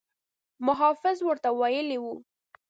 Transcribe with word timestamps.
محافظ 0.67 1.17
ورته 1.23 1.47
ویلي 1.59 1.97
وو. 2.03 2.15